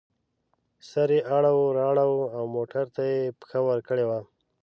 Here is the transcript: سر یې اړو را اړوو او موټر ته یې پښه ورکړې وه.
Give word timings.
سر 0.89 1.09
یې 1.15 1.21
اړو 1.35 1.57
را 1.77 1.83
اړوو 1.91 2.21
او 2.37 2.43
موټر 2.55 2.85
ته 2.95 3.01
یې 3.11 3.19
پښه 3.39 3.59
ورکړې 3.69 4.05
وه. 4.09 4.19